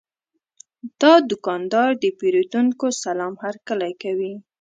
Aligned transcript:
دا 1.01 1.13
دوکاندار 1.29 1.89
د 2.03 2.05
پیرودونکو 2.19 2.85
سلام 3.03 3.33
هرکلی 3.43 3.93
کوي. 4.03 4.33